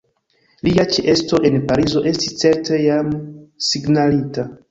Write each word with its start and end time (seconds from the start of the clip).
Lia 0.67 0.85
ĉeesto 0.95 1.41
en 1.49 1.57
Parizo 1.71 2.01
estis 2.13 2.33
certe 2.45 2.81
jam 2.87 3.13
signalita. 3.69 4.49